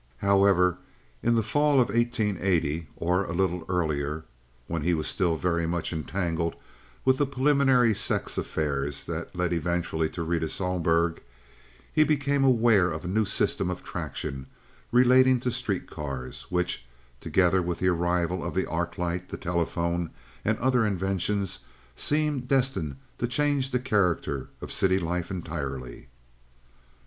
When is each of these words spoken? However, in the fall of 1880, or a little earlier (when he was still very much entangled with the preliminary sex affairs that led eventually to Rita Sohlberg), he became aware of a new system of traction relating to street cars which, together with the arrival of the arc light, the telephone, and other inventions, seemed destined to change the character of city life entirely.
However, 0.17 0.79
in 1.21 1.35
the 1.35 1.43
fall 1.43 1.73
of 1.79 1.89
1880, 1.89 2.87
or 2.95 3.23
a 3.23 3.33
little 3.33 3.63
earlier 3.69 4.25
(when 4.65 4.81
he 4.81 4.95
was 4.95 5.07
still 5.07 5.35
very 5.37 5.67
much 5.67 5.93
entangled 5.93 6.55
with 7.05 7.19
the 7.19 7.27
preliminary 7.27 7.93
sex 7.93 8.35
affairs 8.35 9.05
that 9.05 9.35
led 9.35 9.53
eventually 9.53 10.09
to 10.09 10.23
Rita 10.23 10.49
Sohlberg), 10.49 11.19
he 11.93 12.03
became 12.03 12.43
aware 12.43 12.89
of 12.89 13.05
a 13.05 13.07
new 13.07 13.25
system 13.25 13.69
of 13.69 13.83
traction 13.83 14.47
relating 14.91 15.39
to 15.41 15.51
street 15.51 15.87
cars 15.87 16.47
which, 16.49 16.83
together 17.19 17.61
with 17.61 17.77
the 17.77 17.89
arrival 17.89 18.43
of 18.43 18.55
the 18.55 18.65
arc 18.67 18.97
light, 18.97 19.29
the 19.29 19.37
telephone, 19.37 20.09
and 20.43 20.57
other 20.57 20.83
inventions, 20.83 21.59
seemed 21.95 22.47
destined 22.47 22.95
to 23.19 23.27
change 23.27 23.69
the 23.69 23.77
character 23.77 24.49
of 24.61 24.71
city 24.71 24.97
life 24.97 25.29
entirely. 25.29 26.07